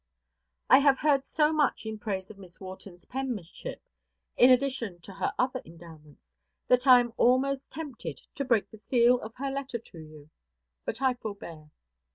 [0.67, 3.83] I have heard so much in praise of Miss Wharton's penmanship,
[4.35, 6.25] in addition to her other endowments,
[6.67, 10.31] that I am almost tempted to break the seal of her letter to you;
[10.85, 11.69] but I forbear.